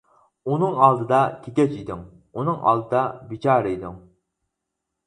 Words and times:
ئۇنىڭ 0.53 0.79
ئالدىدا 0.85 1.19
كېكەچ 1.43 1.75
ئىدىڭ، 1.83 2.01
ئۇنىڭ 2.39 2.59
ئالدىدا 2.71 3.05
بىچارە 3.31 3.77
ئىدىڭ. 3.79 4.03